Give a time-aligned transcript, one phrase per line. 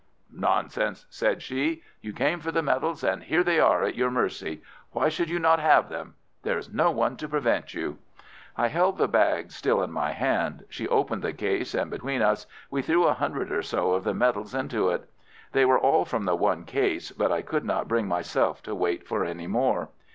[0.33, 1.83] "Nonsense!" said she.
[2.01, 4.63] "You came for the medals, and here they are at your mercy.
[4.93, 6.15] Why should you not have them?
[6.41, 7.99] There is no one to prevent you."
[8.57, 10.65] I held the bag still in my hand.
[10.69, 14.15] She opened the case, and between us we threw a hundred or so of the
[14.15, 15.07] medals into it.
[15.51, 19.05] They were all from the one case, but I could not bring myself to wait
[19.07, 19.89] for any more.